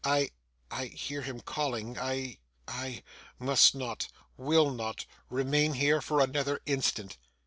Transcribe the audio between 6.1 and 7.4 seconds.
another instant.